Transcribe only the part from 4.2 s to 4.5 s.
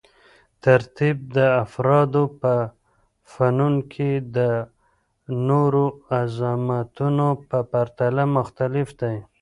د